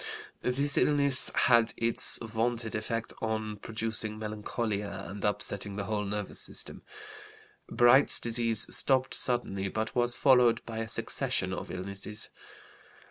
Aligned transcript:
This 0.41 0.79
illness 0.79 1.29
had 1.35 1.75
its 1.77 2.17
wonted 2.33 2.73
effect 2.73 3.13
of 3.21 3.57
producing 3.61 4.17
melancholia 4.17 5.05
and 5.07 5.23
upsetting 5.23 5.75
the 5.75 5.83
whole 5.83 6.05
nervous 6.05 6.41
system. 6.41 6.81
Bright's 7.69 8.19
disease 8.19 8.65
stopped 8.75 9.13
suddenly 9.13 9.67
but 9.69 9.93
was 9.95 10.15
followed 10.15 10.65
by 10.65 10.79
a 10.79 10.87
succession 10.87 11.53
of 11.53 11.69
illnesses. 11.69 12.31